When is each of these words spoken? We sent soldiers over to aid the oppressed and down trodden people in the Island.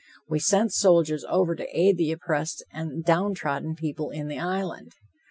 We 0.27 0.39
sent 0.39 0.73
soldiers 0.73 1.23
over 1.29 1.53
to 1.53 1.79
aid 1.79 1.95
the 1.97 2.11
oppressed 2.11 2.65
and 2.71 3.03
down 3.05 3.35
trodden 3.35 3.75
people 3.75 4.09
in 4.09 4.29
the 4.29 4.39
Island. 4.39 4.93